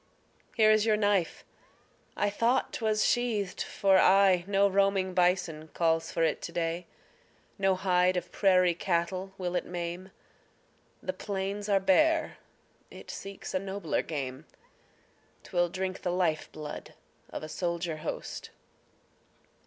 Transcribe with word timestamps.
Here 0.57 0.71
is 0.71 0.83
your 0.83 0.97
knife! 0.97 1.45
I 2.17 2.31
thought 2.31 2.73
'twas 2.73 3.05
sheathed 3.05 3.61
for 3.61 3.99
aye. 3.99 4.43
No 4.47 4.67
roaming 4.67 5.13
bison 5.13 5.67
calls 5.75 6.11
for 6.11 6.23
it 6.23 6.41
to 6.41 6.51
day; 6.51 6.87
No 7.59 7.75
hide 7.75 8.17
of 8.17 8.31
prairie 8.31 8.73
cattle 8.73 9.31
will 9.37 9.55
it 9.55 9.63
maim; 9.67 10.09
The 11.03 11.13
plains 11.13 11.69
are 11.69 11.79
bare, 11.79 12.39
it 12.89 13.11
seeks 13.11 13.53
a 13.53 13.59
nobler 13.59 14.01
game: 14.01 14.45
'Twill 15.43 15.69
drink 15.69 16.01
the 16.01 16.09
life 16.11 16.51
blood 16.51 16.95
of 17.29 17.43
a 17.43 17.47
soldier 17.47 17.97
host. 17.97 18.49